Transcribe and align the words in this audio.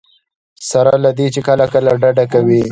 سره 0.69 0.93
له 1.03 1.11
دې 1.17 1.27
چې 1.33 1.41
کله 1.47 1.65
کله 1.73 1.91
ډډه 2.01 2.25
کوي. 2.33 2.63